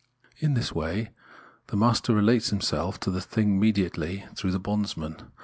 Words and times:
In 0.39 0.55
the 0.55 0.63
same 0.63 0.75
way 0.75 1.11
the 1.67 1.75
naster 1.77 2.11
relates 2.15 2.49
himself 2.49 2.99
to 3.01 3.11
the 3.11 3.21
thing 3.21 3.59
mediately 3.59 4.25
through 4.35 4.49
:he 4.53 4.57
bondsman. 4.57 5.15